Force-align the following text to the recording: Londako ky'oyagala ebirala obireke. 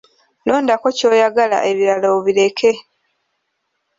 Londako 0.47 0.87
ky'oyagala 0.97 1.57
ebirala 1.71 2.07
obireke. 2.17 2.71